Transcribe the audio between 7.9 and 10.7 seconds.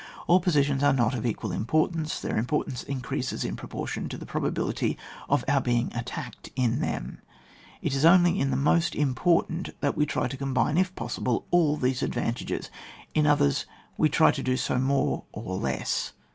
is only in the most important that we tiy to com